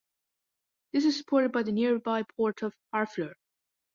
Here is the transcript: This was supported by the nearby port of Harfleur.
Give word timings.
This 0.93 1.05
was 1.05 1.15
supported 1.15 1.51
by 1.51 1.61
the 1.61 1.71
nearby 1.71 2.23
port 2.23 2.63
of 2.63 2.73
Harfleur. 2.91 3.35